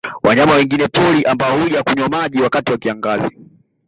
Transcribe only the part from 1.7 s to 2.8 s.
kunywa maji wakati wa